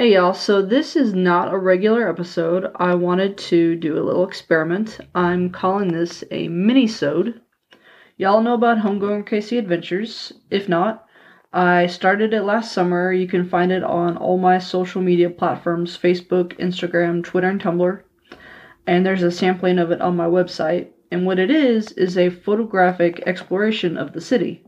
Hey 0.00 0.14
y'all, 0.14 0.32
so 0.32 0.62
this 0.62 0.96
is 0.96 1.12
not 1.12 1.52
a 1.52 1.58
regular 1.58 2.08
episode. 2.08 2.72
I 2.76 2.94
wanted 2.94 3.36
to 3.36 3.76
do 3.76 3.98
a 3.98 4.00
little 4.02 4.26
experiment. 4.26 4.98
I'm 5.14 5.50
calling 5.50 5.92
this 5.92 6.24
a 6.30 6.48
mini-sode. 6.48 7.38
Y'all 8.16 8.40
know 8.40 8.54
about 8.54 8.78
Homegrown 8.78 9.24
KC 9.24 9.58
Adventures. 9.58 10.32
If 10.48 10.70
not, 10.70 11.04
I 11.52 11.86
started 11.86 12.32
it 12.32 12.44
last 12.44 12.72
summer. 12.72 13.12
You 13.12 13.28
can 13.28 13.46
find 13.46 13.70
it 13.70 13.84
on 13.84 14.16
all 14.16 14.38
my 14.38 14.58
social 14.58 15.02
media 15.02 15.28
platforms 15.28 15.98
Facebook, 15.98 16.58
Instagram, 16.58 17.22
Twitter, 17.22 17.50
and 17.50 17.62
Tumblr. 17.62 18.00
And 18.86 19.04
there's 19.04 19.22
a 19.22 19.30
sampling 19.30 19.78
of 19.78 19.90
it 19.90 20.00
on 20.00 20.16
my 20.16 20.24
website. 20.24 20.88
And 21.10 21.26
what 21.26 21.38
it 21.38 21.50
is, 21.50 21.92
is 21.92 22.16
a 22.16 22.30
photographic 22.30 23.22
exploration 23.26 23.98
of 23.98 24.14
the 24.14 24.22
city. 24.22 24.64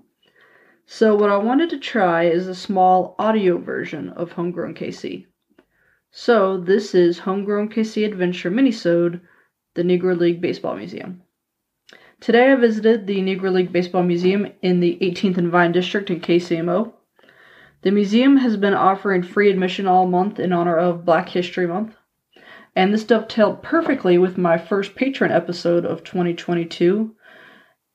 So, 0.86 1.14
what 1.14 1.30
I 1.30 1.36
wanted 1.36 1.70
to 1.70 1.78
try 1.78 2.24
is 2.24 2.48
a 2.48 2.54
small 2.54 3.14
audio 3.18 3.56
version 3.56 4.09
of 4.10 4.32
Homegrown 4.32 4.74
KC. 4.74 5.27
So, 6.11 6.58
this 6.58 6.94
is 6.94 7.20
Homegrown 7.20 7.69
KC 7.69 8.05
Adventure 8.05 8.50
Minisode, 8.50 9.20
the 9.74 9.83
Negro 9.83 10.19
League 10.19 10.41
Baseball 10.41 10.77
Museum. 10.77 11.22
Today 12.20 12.52
I 12.52 12.56
visited 12.56 13.06
the 13.06 13.19
Negro 13.19 13.52
League 13.52 13.72
Baseball 13.72 14.02
Museum 14.02 14.47
in 14.61 14.80
the 14.80 14.98
18th 15.00 15.39
and 15.39 15.50
Vine 15.50 15.72
District 15.72 16.11
in 16.11 16.20
KCMO. 16.20 16.92
The 17.83 17.91
museum 17.91 18.36
has 18.36 18.56
been 18.56 18.74
offering 18.74 19.22
free 19.22 19.50
admission 19.50 19.86
all 19.86 20.06
month 20.06 20.39
in 20.39 20.52
honor 20.52 20.77
of 20.77 21.05
Black 21.05 21.28
History 21.28 21.67
Month. 21.67 21.96
And 22.77 22.92
this 22.92 23.05
dovetailed 23.05 23.62
perfectly 23.62 24.19
with 24.19 24.39
my 24.39 24.56
first 24.56 24.94
patron 24.94 25.30
episode 25.30 25.84
of 25.84 26.05
2022, 26.05 27.14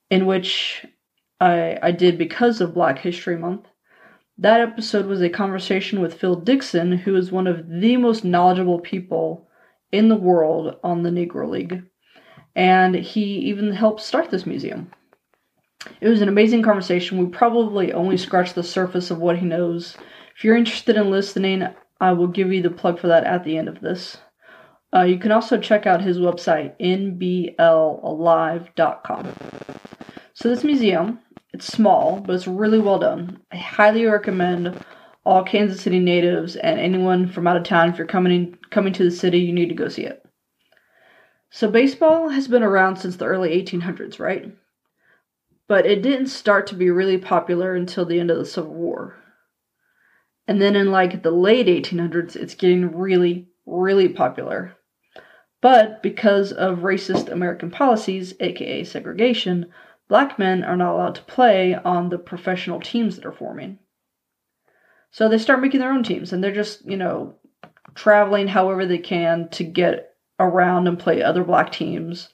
in 0.10 0.26
which 0.26 0.86
I, 1.40 1.78
I 1.82 1.92
did 1.92 2.18
because 2.18 2.62
of 2.62 2.74
Black 2.74 3.00
History 3.00 3.38
Month. 3.38 3.68
That 4.38 4.62
episode 4.62 5.06
was 5.08 5.22
a 5.22 5.30
conversation 5.30 6.02
with 6.02 6.14
Phil 6.14 6.36
Dixon, 6.36 6.92
who 6.92 7.16
is 7.16 7.32
one 7.32 7.48
of 7.48 7.68
the 7.68 7.98
most 7.98 8.24
knowledgeable 8.24 8.80
people 8.80 9.48
in 9.92 10.10
the 10.10 10.16
world 10.16 10.78
on 10.84 11.04
the 11.04 11.10
Negro 11.10 11.50
League. 11.50 11.84
And 12.56 12.96
he 12.96 13.24
even 13.24 13.72
helped 13.74 14.02
start 14.02 14.30
this 14.30 14.46
museum. 14.46 14.92
It 16.02 16.08
was 16.08 16.22
an 16.22 16.30
amazing 16.30 16.64
conversation. 16.64 17.18
We 17.18 17.28
probably 17.28 17.94
only 17.94 18.18
scratched 18.18 18.56
the 18.56 18.64
surface 18.64 19.12
of 19.12 19.20
what 19.20 19.38
he 19.38 19.46
knows. 19.46 19.96
If 20.36 20.44
you're 20.44 20.58
interested 20.58 20.98
in 20.98 21.10
listening, 21.10 21.68
I 22.00 22.12
will 22.12 22.28
give 22.28 22.52
you 22.52 22.62
the 22.62 22.70
plug 22.70 23.00
for 23.00 23.08
that 23.08 23.24
at 23.24 23.44
the 23.44 23.58
end 23.58 23.68
of 23.68 23.82
this. 23.82 24.18
Uh, 24.94 25.02
you 25.02 25.18
can 25.18 25.32
also 25.32 25.58
check 25.60 25.86
out 25.86 26.02
his 26.02 26.18
website, 26.18 26.74
nblalive.com. 26.80 27.58
So, 30.34 30.50
this 30.50 30.64
museum, 30.64 31.20
it's 31.58 31.66
small, 31.66 32.20
but 32.20 32.36
it's 32.36 32.46
really 32.46 32.78
well 32.78 33.00
done. 33.00 33.40
I 33.52 33.58
highly 33.58 34.06
recommend 34.06 34.80
all 35.26 35.44
Kansas 35.44 35.82
City 35.82 35.98
natives 35.98 36.56
and 36.56 36.80
anyone 36.80 37.28
from 37.28 37.48
out 37.48 37.58
of 37.58 37.64
town, 37.64 37.90
if 37.90 37.98
you're 37.98 38.06
coming 38.06 38.32
in, 38.32 38.58
coming 38.70 38.94
to 38.94 39.04
the 39.04 39.10
city, 39.10 39.40
you 39.40 39.52
need 39.52 39.70
to 39.70 39.76
go 39.76 39.90
see 39.90 40.04
it. 40.04 40.24
So, 41.50 41.72
baseball 41.72 42.30
has 42.30 42.48
been 42.48 42.62
around 42.62 42.98
since 42.98 43.16
the 43.16 43.26
early 43.26 43.50
1800s, 43.50 44.20
right? 44.20 44.54
But 45.68 45.88
it 45.88 46.04
didn't 46.04 46.28
start 46.28 46.68
to 46.68 46.76
be 46.76 46.92
really 46.92 47.18
popular 47.18 47.74
until 47.74 48.06
the 48.06 48.20
end 48.20 48.30
of 48.30 48.38
the 48.38 48.46
Civil 48.46 48.76
War. 48.76 49.16
And 50.48 50.62
then 50.62 50.76
in 50.76 50.92
like 50.92 51.24
the 51.24 51.32
late 51.32 51.66
1800s, 51.66 52.36
it's 52.36 52.54
getting 52.54 52.96
really, 52.96 53.48
really 53.66 54.10
popular. 54.10 54.76
But 55.60 56.04
because 56.04 56.52
of 56.52 56.80
racist 56.80 57.32
American 57.32 57.72
policies, 57.72 58.36
aka 58.40 58.84
segregation, 58.84 59.74
black 60.08 60.40
men 60.40 60.64
are 60.64 60.78
not 60.78 60.94
allowed 60.94 61.16
to 61.16 61.22
play 61.24 61.76
on 61.76 62.10
the 62.10 62.18
professional 62.18 62.80
teams 62.80 63.16
that 63.16 63.26
are 63.26 63.32
forming. 63.32 63.80
So 65.12 65.30
they 65.30 65.38
start 65.38 65.62
making 65.62 65.80
their 65.80 65.92
own 65.92 66.04
teams 66.04 66.34
and 66.34 66.44
they're 66.44 66.54
just, 66.54 66.86
you 66.86 66.98
know, 66.98 67.36
traveling 67.96 68.48
however 68.48 68.86
they 68.86 68.98
can 68.98 69.50
to 69.50 69.64
get 69.64 70.16
around 70.40 70.88
and 70.88 71.00
play 71.00 71.22
other 71.22 71.44
black 71.44 71.72
teams. 71.72 72.30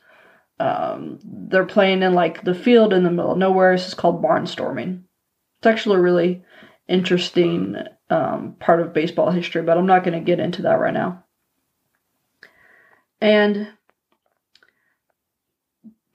Um, 0.59 1.19
they're 1.23 1.65
playing 1.65 2.03
in 2.03 2.13
like 2.13 2.43
the 2.43 2.53
field 2.53 2.93
in 2.93 3.03
the 3.03 3.11
middle 3.11 3.31
of 3.31 3.37
nowhere. 3.37 3.75
This 3.75 3.87
is 3.87 3.93
called 3.93 4.23
barnstorming. 4.23 5.03
It's 5.59 5.67
actually 5.67 5.97
a 5.97 6.01
really 6.01 6.43
interesting 6.87 7.77
um, 8.09 8.55
part 8.59 8.81
of 8.81 8.93
baseball 8.93 9.31
history, 9.31 9.61
but 9.61 9.77
I'm 9.77 9.85
not 9.85 10.03
going 10.03 10.19
to 10.19 10.25
get 10.25 10.39
into 10.39 10.63
that 10.63 10.79
right 10.79 10.93
now. 10.93 11.23
And 13.21 13.69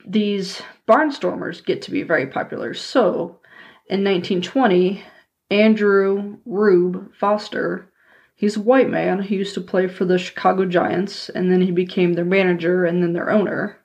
these 0.09 0.63
barnstormers 0.87 1.63
get 1.63 1.83
to 1.83 1.91
be 1.91 2.01
very 2.01 2.25
popular. 2.25 2.73
So, 2.73 3.39
in 3.87 4.03
1920, 4.03 5.03
Andrew 5.51 6.37
Rube 6.45 7.13
Foster, 7.15 7.91
he's 8.35 8.57
a 8.57 8.61
white 8.61 8.89
man. 8.89 9.21
He 9.21 9.35
used 9.35 9.53
to 9.53 9.61
play 9.61 9.87
for 9.87 10.05
the 10.05 10.17
Chicago 10.17 10.65
Giants, 10.65 11.29
and 11.29 11.51
then 11.51 11.61
he 11.61 11.71
became 11.71 12.13
their 12.13 12.25
manager 12.25 12.85
and 12.85 13.03
then 13.03 13.13
their 13.13 13.29
owner. 13.29 13.77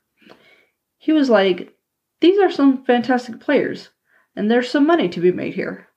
He 0.96 1.12
was 1.12 1.28
like, 1.28 1.74
These 2.22 2.40
are 2.40 2.50
some 2.50 2.84
fantastic 2.84 3.38
players, 3.38 3.90
and 4.34 4.50
there's 4.50 4.70
some 4.70 4.86
money 4.86 5.10
to 5.10 5.20
be 5.20 5.30
made 5.30 5.54
here. 5.54 5.88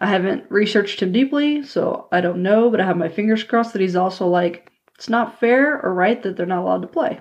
I 0.00 0.06
haven't 0.06 0.50
researched 0.50 1.02
him 1.02 1.12
deeply, 1.12 1.62
so 1.62 2.08
I 2.10 2.22
don't 2.22 2.42
know, 2.42 2.70
but 2.70 2.80
I 2.80 2.86
have 2.86 2.96
my 2.96 3.10
fingers 3.10 3.44
crossed 3.44 3.74
that 3.74 3.82
he's 3.82 3.96
also 3.96 4.26
like, 4.26 4.70
It's 4.94 5.10
not 5.10 5.38
fair 5.38 5.78
or 5.78 5.92
right 5.92 6.22
that 6.22 6.38
they're 6.38 6.46
not 6.46 6.62
allowed 6.62 6.82
to 6.82 6.88
play. 6.88 7.20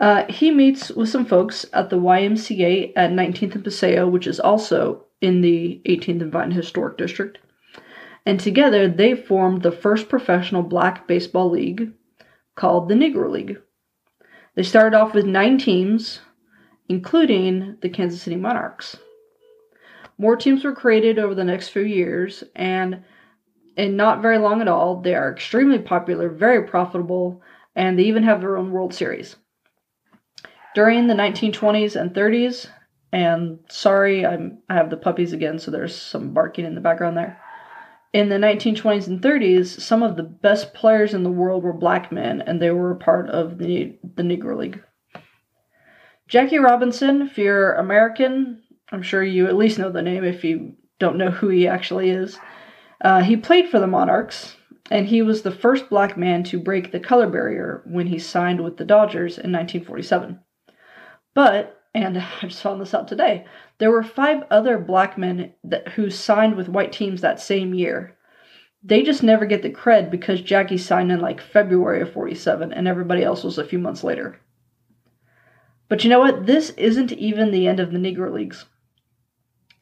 Uh, 0.00 0.24
he 0.28 0.50
meets 0.50 0.90
with 0.90 1.08
some 1.08 1.24
folks 1.24 1.64
at 1.72 1.88
the 1.88 1.96
YMCA 1.96 2.92
at 2.96 3.12
19th 3.12 3.54
and 3.54 3.64
Paseo, 3.64 4.08
which 4.08 4.26
is 4.26 4.40
also 4.40 5.04
in 5.20 5.40
the 5.40 5.80
18th 5.86 6.22
and 6.22 6.32
Vine 6.32 6.50
Historic 6.50 6.96
District. 6.96 7.38
And 8.26 8.40
together 8.40 8.88
they 8.88 9.14
formed 9.14 9.62
the 9.62 9.70
first 9.70 10.08
professional 10.08 10.62
black 10.62 11.06
baseball 11.06 11.50
league 11.50 11.92
called 12.56 12.88
the 12.88 12.94
Negro 12.94 13.30
League. 13.30 13.58
They 14.56 14.62
started 14.62 14.96
off 14.96 15.14
with 15.14 15.26
nine 15.26 15.58
teams, 15.58 16.20
including 16.88 17.76
the 17.80 17.88
Kansas 17.88 18.22
City 18.22 18.36
Monarchs. 18.36 18.96
More 20.18 20.36
teams 20.36 20.64
were 20.64 20.74
created 20.74 21.18
over 21.18 21.34
the 21.34 21.44
next 21.44 21.68
few 21.68 21.82
years, 21.82 22.44
and 22.54 23.02
in 23.76 23.96
not 23.96 24.22
very 24.22 24.38
long 24.38 24.60
at 24.60 24.68
all, 24.68 25.00
they 25.00 25.14
are 25.14 25.32
extremely 25.32 25.78
popular, 25.78 26.28
very 26.28 26.66
profitable, 26.68 27.42
and 27.74 27.98
they 27.98 28.04
even 28.04 28.22
have 28.22 28.40
their 28.40 28.56
own 28.56 28.70
World 28.70 28.94
Series 28.94 29.36
during 30.74 31.06
the 31.06 31.14
1920s 31.14 31.98
and 31.98 32.12
30s 32.12 32.66
and 33.12 33.60
sorry 33.68 34.26
I'm, 34.26 34.58
i 34.68 34.74
have 34.74 34.90
the 34.90 34.96
puppies 34.96 35.32
again 35.32 35.58
so 35.58 35.70
there's 35.70 35.96
some 35.96 36.34
barking 36.34 36.64
in 36.66 36.74
the 36.74 36.80
background 36.80 37.16
there. 37.16 37.40
In 38.12 38.28
the 38.28 38.36
1920s 38.36 39.06
and 39.06 39.22
30s 39.22 39.80
some 39.80 40.02
of 40.02 40.16
the 40.16 40.22
best 40.22 40.74
players 40.74 41.14
in 41.14 41.22
the 41.22 41.30
world 41.30 41.62
were 41.62 41.72
black 41.72 42.12
men 42.12 42.42
and 42.42 42.60
they 42.60 42.70
were 42.70 42.90
a 42.90 42.96
part 42.96 43.30
of 43.30 43.58
the, 43.58 43.96
the 44.16 44.22
negro 44.22 44.58
league. 44.58 44.82
Jackie 46.28 46.58
robinson 46.58 47.22
if 47.22 47.38
you're 47.38 47.74
american 47.74 48.62
i'm 48.90 49.02
sure 49.02 49.22
you 49.22 49.46
at 49.46 49.56
least 49.56 49.78
know 49.78 49.90
the 49.90 50.02
name 50.02 50.24
if 50.24 50.44
you 50.44 50.74
don't 50.98 51.18
know 51.18 51.30
who 51.30 51.48
he 51.48 51.66
actually 51.66 52.10
is. 52.10 52.38
Uh, 53.00 53.20
he 53.22 53.36
played 53.36 53.68
for 53.68 53.80
the 53.80 53.86
monarchs 53.86 54.56
and 54.90 55.06
he 55.06 55.22
was 55.22 55.42
the 55.42 55.50
first 55.50 55.90
black 55.90 56.16
man 56.16 56.42
to 56.44 56.58
break 56.58 56.92
the 56.92 57.00
color 57.00 57.28
barrier 57.28 57.82
when 57.86 58.06
he 58.06 58.18
signed 58.18 58.62
with 58.62 58.76
the 58.76 58.84
dodgers 58.84 59.38
in 59.38 59.52
1947 59.52 60.40
but, 61.34 61.82
and 61.94 62.18
I 62.42 62.46
just 62.46 62.62
found 62.62 62.80
this 62.80 62.94
out 62.94 63.08
today, 63.08 63.44
there 63.78 63.90
were 63.90 64.02
five 64.02 64.44
other 64.50 64.78
black 64.78 65.18
men 65.18 65.52
that, 65.64 65.88
who 65.88 66.10
signed 66.10 66.56
with 66.56 66.68
white 66.68 66.92
teams 66.92 67.20
that 67.20 67.40
same 67.40 67.74
year. 67.74 68.16
They 68.82 69.02
just 69.02 69.22
never 69.22 69.46
get 69.46 69.62
the 69.62 69.70
cred 69.70 70.10
because 70.10 70.40
Jackie 70.40 70.78
signed 70.78 71.10
in 71.10 71.20
like 71.20 71.40
February 71.40 72.02
of 72.02 72.12
47 72.12 72.72
and 72.72 72.86
everybody 72.86 73.22
else 73.22 73.42
was 73.42 73.58
a 73.58 73.64
few 73.64 73.78
months 73.78 74.04
later. 74.04 74.38
But 75.88 76.04
you 76.04 76.10
know 76.10 76.20
what? 76.20 76.46
This 76.46 76.70
isn't 76.70 77.12
even 77.12 77.50
the 77.50 77.66
end 77.66 77.80
of 77.80 77.92
the 77.92 77.98
Negro 77.98 78.32
Leagues. 78.32 78.66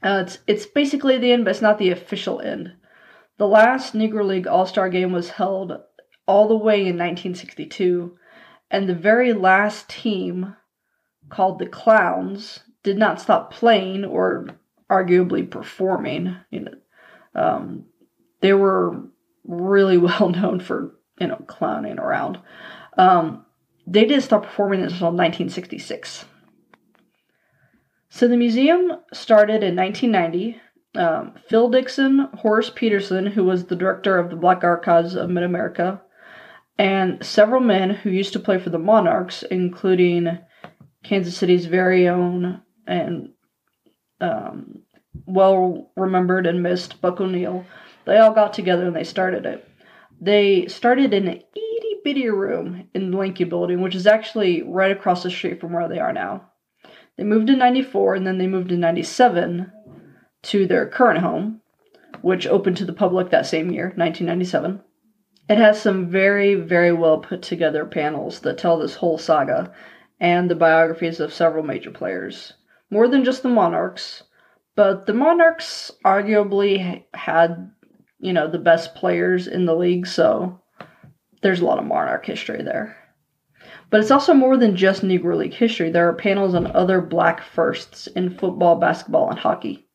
Uh, 0.02 0.24
it's, 0.26 0.38
it's 0.46 0.66
basically 0.66 1.18
the 1.18 1.32
end, 1.32 1.44
but 1.44 1.52
it's 1.52 1.62
not 1.62 1.78
the 1.78 1.90
official 1.90 2.40
end. 2.40 2.72
The 3.38 3.46
last 3.46 3.94
Negro 3.94 4.24
League 4.24 4.46
All 4.46 4.66
Star 4.66 4.88
game 4.88 5.12
was 5.12 5.30
held 5.30 5.72
all 6.26 6.48
the 6.48 6.56
way 6.56 6.80
in 6.80 6.96
1962, 6.96 8.16
and 8.70 8.88
the 8.88 8.94
very 8.94 9.32
last 9.32 9.88
team 9.88 10.56
called 11.32 11.58
the 11.58 11.66
Clowns 11.66 12.60
did 12.82 12.98
not 12.98 13.20
stop 13.20 13.52
playing 13.52 14.04
or 14.04 14.48
arguably 14.90 15.50
performing. 15.50 16.36
You 16.50 16.60
know, 16.60 16.74
um, 17.34 17.86
they 18.40 18.52
were 18.52 19.02
really 19.44 19.96
well 20.08 20.28
known 20.28 20.60
for 20.60 20.94
you 21.18 21.26
know 21.26 21.42
clowning 21.46 21.98
around. 21.98 22.38
Um, 22.98 23.46
they 23.86 24.04
didn't 24.04 24.24
stop 24.24 24.44
performing 24.44 24.80
until 24.80 25.08
1966. 25.08 26.26
So 28.10 28.28
the 28.28 28.36
museum 28.36 28.92
started 29.12 29.64
in 29.64 29.74
1990. 29.74 30.60
Um, 30.94 31.32
Phil 31.48 31.70
Dixon, 31.70 32.28
Horace 32.34 32.68
Peterson, 32.68 33.24
who 33.26 33.44
was 33.44 33.64
the 33.64 33.76
director 33.76 34.18
of 34.18 34.28
the 34.28 34.36
Black 34.36 34.62
Archives 34.62 35.14
of 35.14 35.30
Mid 35.30 35.42
America, 35.42 36.02
and 36.78 37.24
several 37.24 37.62
men 37.62 37.88
who 37.88 38.10
used 38.10 38.34
to 38.34 38.38
play 38.38 38.58
for 38.58 38.68
the 38.68 38.78
Monarchs, 38.78 39.42
including 39.44 40.38
Kansas 41.02 41.36
City's 41.36 41.66
very 41.66 42.08
own 42.08 42.62
and 42.86 43.30
um, 44.20 44.82
well 45.26 45.90
remembered 45.96 46.46
and 46.46 46.62
missed 46.62 47.00
Buck 47.00 47.20
O'Neil. 47.20 47.64
They 48.04 48.18
all 48.18 48.32
got 48.32 48.52
together 48.52 48.86
and 48.86 48.96
they 48.96 49.04
started 49.04 49.46
it. 49.46 49.68
They 50.20 50.66
started 50.66 51.12
in 51.12 51.28
an 51.28 51.42
itty 51.56 51.96
bitty 52.04 52.28
room 52.28 52.88
in 52.94 53.10
the 53.10 53.18
Lincoln 53.18 53.48
Building, 53.48 53.80
which 53.80 53.94
is 53.94 54.06
actually 54.06 54.62
right 54.62 54.90
across 54.90 55.22
the 55.22 55.30
street 55.30 55.60
from 55.60 55.72
where 55.72 55.88
they 55.88 55.98
are 55.98 56.12
now. 56.12 56.50
They 57.16 57.24
moved 57.24 57.50
in 57.50 57.58
94 57.58 58.14
and 58.14 58.26
then 58.26 58.38
they 58.38 58.46
moved 58.46 58.72
in 58.72 58.80
97 58.80 59.70
to 60.44 60.66
their 60.66 60.86
current 60.86 61.20
home, 61.20 61.60
which 62.20 62.46
opened 62.46 62.76
to 62.78 62.84
the 62.84 62.92
public 62.92 63.30
that 63.30 63.46
same 63.46 63.70
year, 63.70 63.92
1997. 63.96 64.80
It 65.48 65.58
has 65.58 65.80
some 65.80 66.08
very, 66.08 66.54
very 66.54 66.92
well 66.92 67.18
put 67.18 67.42
together 67.42 67.84
panels 67.84 68.40
that 68.40 68.58
tell 68.58 68.78
this 68.78 68.96
whole 68.96 69.18
saga 69.18 69.72
and 70.22 70.48
the 70.48 70.54
biographies 70.54 71.18
of 71.18 71.34
several 71.34 71.64
major 71.64 71.90
players. 71.90 72.52
More 72.90 73.08
than 73.08 73.24
just 73.24 73.42
the 73.42 73.48
Monarchs, 73.48 74.22
but 74.76 75.04
the 75.04 75.12
Monarchs 75.12 75.90
arguably 76.04 77.02
had, 77.12 77.72
you 78.20 78.32
know, 78.32 78.48
the 78.48 78.58
best 78.58 78.94
players 78.94 79.48
in 79.48 79.66
the 79.66 79.74
league, 79.74 80.06
so 80.06 80.60
there's 81.42 81.60
a 81.60 81.64
lot 81.64 81.80
of 81.80 81.84
Monarch 81.84 82.24
history 82.24 82.62
there. 82.62 82.96
But 83.90 84.00
it's 84.00 84.12
also 84.12 84.32
more 84.32 84.56
than 84.56 84.76
just 84.76 85.02
Negro 85.02 85.36
League 85.36 85.54
history. 85.54 85.90
There 85.90 86.08
are 86.08 86.14
panels 86.14 86.54
on 86.54 86.68
other 86.68 87.00
black 87.00 87.42
firsts 87.42 88.06
in 88.06 88.38
football, 88.38 88.76
basketball, 88.76 89.28
and 89.28 89.38
hockey. 89.38 89.86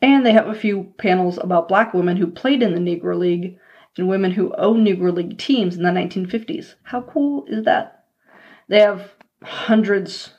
And 0.00 0.24
they 0.24 0.32
have 0.32 0.46
a 0.46 0.54
few 0.54 0.94
panels 0.98 1.36
about 1.36 1.68
black 1.68 1.92
women 1.92 2.16
who 2.16 2.28
played 2.28 2.62
in 2.62 2.74
the 2.74 2.80
Negro 2.80 3.18
League 3.18 3.58
and 3.96 4.08
women 4.08 4.30
who 4.30 4.54
owned 4.56 4.86
Negro 4.86 5.12
League 5.12 5.36
teams 5.36 5.76
in 5.76 5.82
the 5.82 5.90
1950s. 5.90 6.76
How 6.84 7.02
cool 7.02 7.44
is 7.48 7.64
that? 7.64 8.04
They 8.68 8.80
have 8.80 9.10
hundreds, 9.42 10.32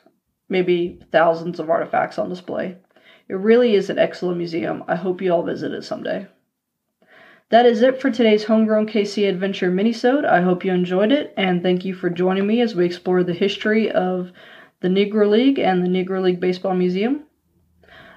maybe 0.48 1.00
thousands 1.12 1.58
of 1.60 1.70
artifacts 1.70 2.18
on 2.18 2.28
display. 2.28 2.76
It 3.28 3.34
really 3.34 3.74
is 3.74 3.90
an 3.90 3.98
excellent 3.98 4.38
museum. 4.38 4.84
I 4.88 4.96
hope 4.96 5.22
you 5.22 5.32
all 5.32 5.42
visit 5.42 5.72
it 5.72 5.84
someday. 5.84 6.26
That 7.50 7.66
is 7.66 7.82
it 7.82 8.00
for 8.00 8.10
today's 8.10 8.44
Homegrown 8.44 8.86
KC 8.86 9.28
Adventure 9.28 9.72
minisode. 9.72 10.24
I 10.24 10.40
hope 10.40 10.64
you 10.64 10.72
enjoyed 10.72 11.10
it, 11.10 11.34
and 11.36 11.62
thank 11.62 11.84
you 11.84 11.94
for 11.94 12.08
joining 12.08 12.46
me 12.46 12.60
as 12.60 12.74
we 12.76 12.84
explore 12.84 13.24
the 13.24 13.32
history 13.32 13.90
of 13.90 14.30
the 14.80 14.88
Negro 14.88 15.28
League 15.28 15.58
and 15.58 15.82
the 15.82 15.88
Negro 15.88 16.22
League 16.22 16.40
Baseball 16.40 16.74
Museum. 16.74 17.24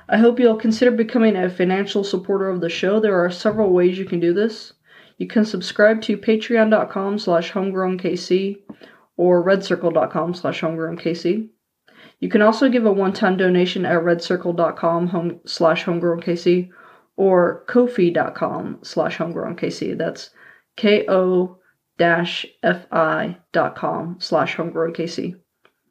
I 0.07 0.17
hope 0.17 0.39
you'll 0.39 0.57
consider 0.57 0.91
becoming 0.91 1.35
a 1.35 1.49
financial 1.49 2.03
supporter 2.03 2.49
of 2.49 2.61
the 2.61 2.69
show. 2.69 2.99
There 2.99 3.23
are 3.23 3.31
several 3.31 3.71
ways 3.71 3.97
you 3.97 4.05
can 4.05 4.19
do 4.19 4.33
this. 4.33 4.73
You 5.17 5.27
can 5.27 5.45
subscribe 5.45 6.01
to 6.03 6.17
patreon.com 6.17 7.19
slash 7.19 7.51
homegrownkc 7.51 8.57
or 9.17 9.43
redcircle.com 9.43 10.33
slash 10.33 10.61
homegrownkc. 10.61 11.49
You 12.19 12.29
can 12.29 12.41
also 12.41 12.69
give 12.69 12.85
a 12.85 12.91
one-time 12.91 13.37
donation 13.37 13.85
at 13.85 14.01
redcircle.com 14.01 15.07
home, 15.07 15.39
slash 15.45 15.83
homegrownkc 15.83 16.69
or 17.15 17.63
ko-fi.com 17.67 18.79
slash 18.81 19.17
homegrownkc. 19.17 19.97
That's 19.97 20.29
K-O 20.75 21.57
dash 21.97 22.45
F-I 22.63 23.37
dot 23.51 23.75
com 23.75 24.17
slash 24.19 24.55
homegrownkc. 24.55 25.17
You 25.17 25.37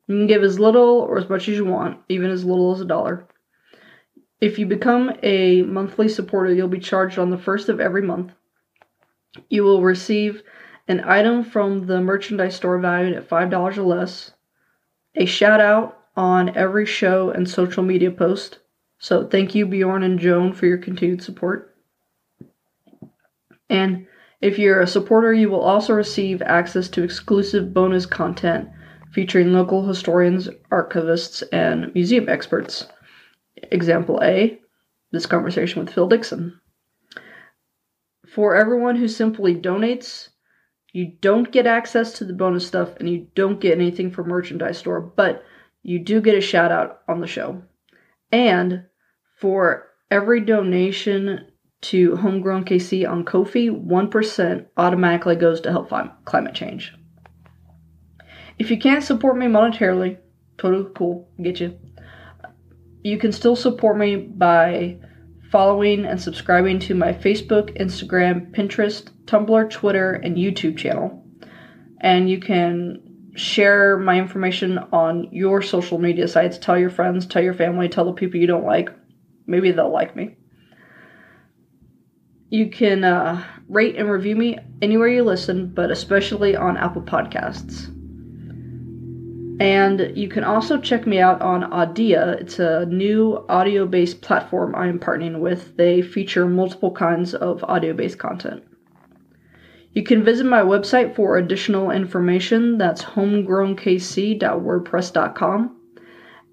can 0.08 0.26
give 0.26 0.42
as 0.42 0.58
little 0.58 1.00
or 1.00 1.18
as 1.18 1.28
much 1.28 1.48
as 1.48 1.56
you 1.56 1.64
want, 1.64 2.00
even 2.08 2.30
as 2.30 2.44
little 2.44 2.74
as 2.74 2.80
a 2.80 2.84
dollar. 2.84 3.26
If 4.40 4.58
you 4.58 4.66
become 4.66 5.12
a 5.22 5.62
monthly 5.62 6.08
supporter, 6.08 6.52
you'll 6.52 6.66
be 6.66 6.80
charged 6.80 7.18
on 7.18 7.30
the 7.30 7.38
first 7.38 7.68
of 7.68 7.80
every 7.80 8.02
month. 8.02 8.32
You 9.48 9.62
will 9.62 9.82
receive 9.82 10.42
an 10.88 11.00
item 11.04 11.44
from 11.44 11.86
the 11.86 12.00
merchandise 12.00 12.56
store 12.56 12.78
valued 12.78 13.14
at 13.14 13.28
$5 13.28 13.78
or 13.78 13.82
less, 13.82 14.32
a 15.14 15.24
shout 15.26 15.60
out 15.60 15.98
on 16.16 16.56
every 16.56 16.86
show 16.86 17.30
and 17.30 17.48
social 17.48 17.82
media 17.82 18.10
post. 18.10 18.58
So 18.98 19.26
thank 19.26 19.54
you, 19.54 19.66
Bjorn 19.66 20.02
and 20.02 20.18
Joan, 20.18 20.52
for 20.52 20.66
your 20.66 20.78
continued 20.78 21.22
support. 21.22 21.74
And 23.68 24.06
if 24.40 24.58
you're 24.58 24.80
a 24.80 24.86
supporter, 24.86 25.32
you 25.32 25.48
will 25.48 25.62
also 25.62 25.92
receive 25.92 26.42
access 26.42 26.88
to 26.90 27.02
exclusive 27.02 27.72
bonus 27.72 28.06
content 28.06 28.68
featuring 29.12 29.52
local 29.52 29.86
historians, 29.86 30.48
archivists, 30.70 31.42
and 31.52 31.94
museum 31.94 32.28
experts. 32.28 32.86
Example 33.70 34.20
A 34.22 34.58
this 35.12 35.26
conversation 35.26 35.84
with 35.84 35.92
Phil 35.92 36.08
Dixon. 36.08 36.58
For 38.26 38.56
everyone 38.56 38.96
who 38.96 39.08
simply 39.08 39.54
donates, 39.54 40.30
you 40.92 41.12
don't 41.20 41.50
get 41.50 41.66
access 41.66 42.12
to 42.14 42.24
the 42.24 42.34
bonus 42.34 42.66
stuff 42.66 42.96
and 42.96 43.08
you 43.08 43.26
don't 43.34 43.60
get 43.60 43.78
anything 43.78 44.10
from 44.10 44.28
merchandise 44.28 44.78
store, 44.78 45.00
but 45.00 45.42
you 45.82 45.98
do 45.98 46.20
get 46.20 46.36
a 46.36 46.40
shout 46.40 46.70
out 46.70 47.00
on 47.08 47.20
the 47.20 47.26
show. 47.26 47.62
And 48.30 48.84
for 49.38 49.88
every 50.10 50.40
donation 50.40 51.46
to 51.82 52.16
Homegrown 52.16 52.64
KC 52.64 53.08
on 53.08 53.24
Ko-fi, 53.24 53.70
1% 53.70 54.66
automatically 54.76 55.36
goes 55.36 55.60
to 55.62 55.70
help 55.70 55.88
fight 55.88 56.10
climate 56.24 56.54
change. 56.54 56.92
If 58.58 58.70
you 58.70 58.78
can't 58.78 59.02
support 59.02 59.36
me 59.36 59.46
monetarily, 59.46 60.18
totally 60.58 60.90
cool, 60.94 61.28
get 61.42 61.58
you. 61.58 61.78
You 63.02 63.18
can 63.18 63.32
still 63.32 63.56
support 63.56 63.96
me 63.96 64.16
by 64.16 64.98
following 65.52 66.06
and 66.06 66.18
subscribing 66.18 66.78
to 66.80 66.94
my 66.94 67.12
Facebook, 67.12 67.78
Instagram, 67.78 68.50
Pinterest, 68.52 69.10
Tumblr, 69.26 69.70
Twitter, 69.70 70.14
and 70.14 70.36
YouTube 70.36 70.78
channel. 70.78 71.22
And 72.00 72.28
you 72.28 72.40
can 72.40 73.30
share 73.34 73.98
my 73.98 74.18
information 74.18 74.78
on 74.78 75.28
your 75.30 75.60
social 75.60 75.98
media 75.98 76.26
sites. 76.26 76.56
Tell 76.56 76.78
your 76.78 76.88
friends, 76.88 77.26
tell 77.26 77.42
your 77.42 77.52
family, 77.52 77.90
tell 77.90 78.06
the 78.06 78.12
people 78.12 78.40
you 78.40 78.46
don't 78.46 78.64
like. 78.64 78.88
Maybe 79.46 79.72
they'll 79.72 79.92
like 79.92 80.16
me. 80.16 80.36
You 82.48 82.70
can 82.70 83.04
uh, 83.04 83.44
rate 83.68 83.96
and 83.96 84.10
review 84.10 84.36
me 84.36 84.58
anywhere 84.80 85.08
you 85.08 85.22
listen, 85.22 85.68
but 85.68 85.90
especially 85.90 86.56
on 86.56 86.78
Apple 86.78 87.02
Podcasts. 87.02 87.90
And 89.62 90.12
you 90.16 90.28
can 90.28 90.42
also 90.42 90.80
check 90.80 91.06
me 91.06 91.20
out 91.20 91.40
on 91.40 91.70
Audia. 91.70 92.40
It's 92.40 92.58
a 92.58 92.84
new 92.86 93.44
audio 93.48 93.86
based 93.86 94.20
platform 94.20 94.74
I 94.74 94.88
am 94.88 94.98
partnering 94.98 95.38
with. 95.38 95.76
They 95.76 96.02
feature 96.02 96.46
multiple 96.46 96.90
kinds 96.90 97.32
of 97.32 97.62
audio 97.62 97.92
based 97.92 98.18
content. 98.18 98.64
You 99.92 100.02
can 100.02 100.24
visit 100.24 100.46
my 100.46 100.62
website 100.62 101.14
for 101.14 101.36
additional 101.36 101.92
information. 101.92 102.76
That's 102.76 103.04
homegrownkc.wordpress.com. 103.04 105.76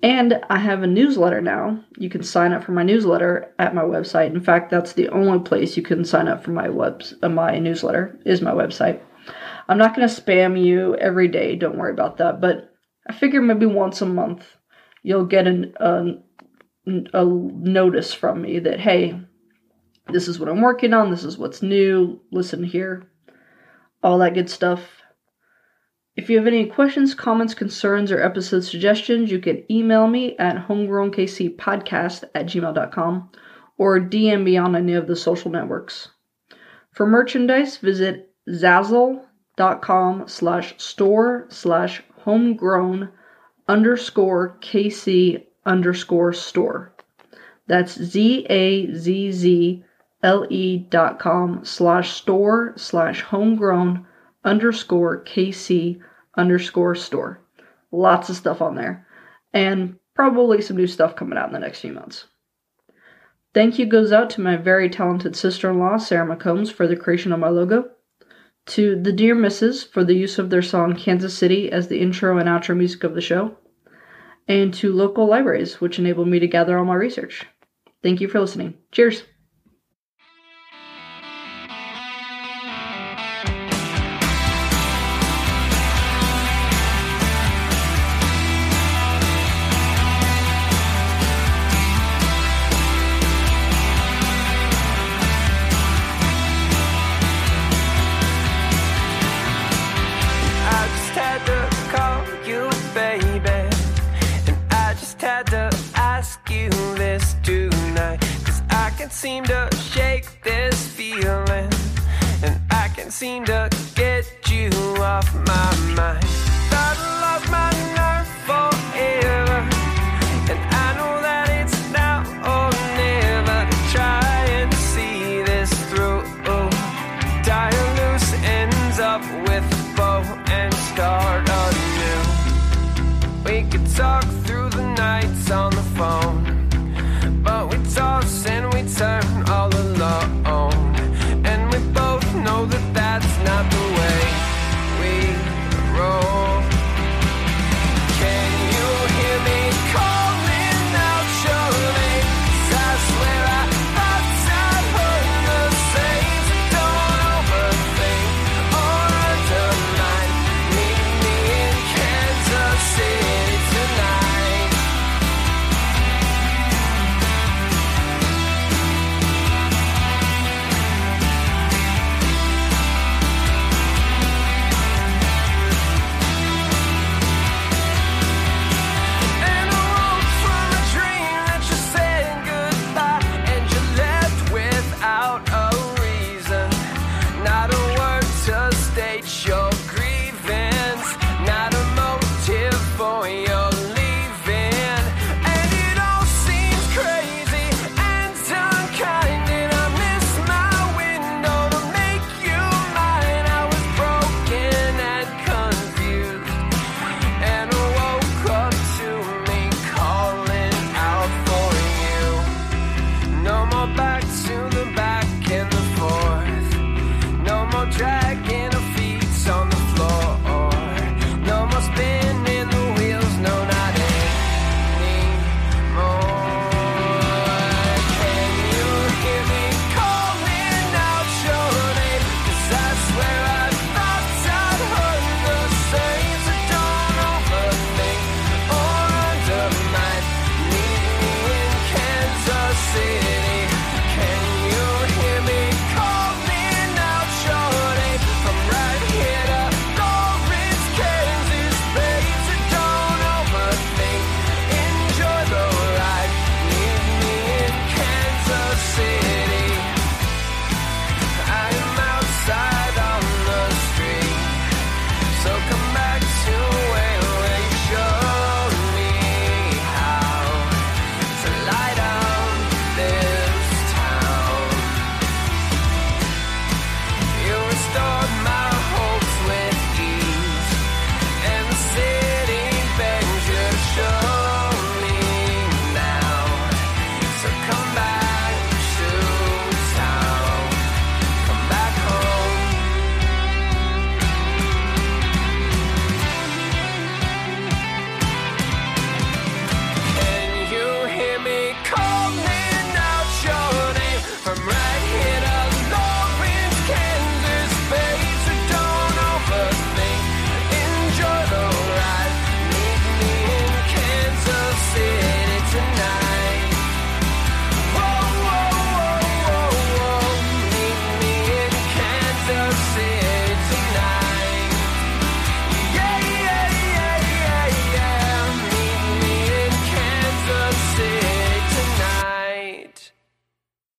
And 0.04 0.42
I 0.48 0.60
have 0.60 0.84
a 0.84 0.88
newsletter 0.88 1.42
now. 1.42 1.84
You 1.98 2.12
can 2.12 2.22
sign 2.22 2.54
up 2.54 2.64
for 2.64 2.74
my 2.74 2.84
newsletter 2.84 3.52
at 3.58 3.74
my 3.74 3.82
website. 3.82 4.28
In 4.28 4.40
fact, 4.40 4.70
that's 4.70 4.94
the 4.94 5.10
only 5.10 5.40
place 5.40 5.76
you 5.76 5.82
can 5.82 6.06
sign 6.06 6.28
up 6.28 6.44
for 6.44 6.52
my 6.52 6.70
webs 6.70 7.16
uh, 7.24 7.30
my 7.30 7.58
newsletter 7.58 8.20
is 8.24 8.44
my 8.44 8.52
website. 8.52 9.02
I'm 9.68 9.80
not 9.80 9.96
going 9.96 10.08
to 10.08 10.22
spam 10.22 10.64
you 10.64 10.96
every 10.98 11.28
day. 11.28 11.56
Don't 11.56 11.78
worry 11.78 11.92
about 11.92 12.18
that. 12.18 12.40
But 12.40 12.69
I 13.10 13.14
figure 13.14 13.42
maybe 13.42 13.66
once 13.66 14.02
a 14.02 14.06
month 14.06 14.46
you'll 15.04 15.26
get 15.26 15.48
an, 15.48 15.74
a, 15.80 16.14
a 17.14 17.26
notice 17.26 18.14
from 18.14 18.42
me 18.44 18.60
that 18.60 18.80
hey, 18.80 19.20
this 20.12 20.28
is 20.28 20.40
what 20.40 20.50
I'm 20.50 20.62
working 20.62 20.94
on. 20.94 21.12
This 21.12 21.24
is 21.24 21.38
what's 21.38 21.62
new. 21.62 22.22
Listen 22.32 22.64
here. 22.64 23.10
All 24.02 24.20
that 24.20 24.34
good 24.34 24.50
stuff. 24.50 25.02
If 26.16 26.30
you 26.30 26.38
have 26.38 26.48
any 26.48 26.66
questions, 26.66 27.14
comments, 27.14 27.54
concerns, 27.54 28.12
or 28.12 28.22
episode 28.22 28.64
suggestions, 28.64 29.32
you 29.32 29.40
can 29.40 29.64
email 29.72 30.08
me 30.08 30.38
at 30.38 30.68
homegrownkcpodcast 30.68 32.24
at 32.36 32.46
gmail.com 32.46 33.30
or 33.78 34.00
DM 34.00 34.44
me 34.44 34.58
on 34.58 34.76
any 34.76 34.94
of 34.94 35.08
the 35.08 35.16
social 35.16 35.50
networks. 35.50 36.10
For 36.92 37.08
merchandise, 37.08 37.78
visit 37.78 38.32
zazzle.com 38.50 40.28
slash 40.28 40.74
store 40.78 41.46
slash 41.50 42.04
homegrown 42.30 43.10
underscore 43.68 44.56
kc 44.62 45.44
underscore 45.66 46.32
store. 46.32 46.94
That's 47.66 48.00
Z 48.00 48.46
A 48.50 48.94
Z 48.94 49.32
Z 49.32 49.84
L 50.22 50.46
E 50.52 50.78
dot 50.78 51.18
com 51.18 51.66
slash 51.66 52.14
store 52.14 52.74
slash 52.78 53.22
homegrown 53.22 54.06
underscore 54.44 55.24
KC 55.24 56.00
underscore 56.38 56.94
store. 56.94 57.42
Lots 57.92 58.30
of 58.30 58.36
stuff 58.36 58.62
on 58.62 58.76
there. 58.76 59.08
And 59.52 59.98
probably 60.14 60.62
some 60.62 60.78
new 60.78 60.88
stuff 60.88 61.16
coming 61.16 61.38
out 61.38 61.48
in 61.48 61.54
the 61.54 61.60
next 61.60 61.80
few 61.80 61.94
months. 61.94 62.26
Thank 63.56 63.80
you 63.80 63.88
goes 63.88 64.12
out 64.12 64.30
to 64.32 64.42
my 64.42 64.56
very 64.56 64.88
talented 64.88 65.36
sister 65.36 65.72
in 65.72 65.80
law, 65.80 65.98
Sarah 65.98 66.28
McCombs, 66.28 66.72
for 66.72 66.86
the 66.86 66.96
creation 66.96 67.32
of 67.32 67.40
my 67.40 67.50
logo. 67.50 67.90
To 68.70 68.96
the 69.02 69.12
Dear 69.12 69.34
Misses 69.34 69.84
for 69.84 70.04
the 70.04 70.14
use 70.14 70.38
of 70.38 70.52
their 70.52 70.62
song 70.62 70.96
Kansas 70.96 71.36
City 71.36 71.72
as 71.72 71.88
the 71.88 72.00
intro 72.00 72.38
and 72.38 72.48
outro 72.48 72.78
music 72.78 73.04
of 73.04 73.16
the 73.16 73.22
show. 73.22 73.58
And 74.48 74.72
to 74.76 74.94
local 74.94 75.26
libraries, 75.28 75.82
which 75.82 75.98
enabled 75.98 76.28
me 76.28 76.38
to 76.38 76.48
gather 76.48 76.78
all 76.78 76.86
my 76.86 76.94
research. 76.94 77.48
Thank 78.04 78.22
you 78.22 78.28
for 78.28 78.40
listening. 78.40 78.76
Cheers. 78.92 79.24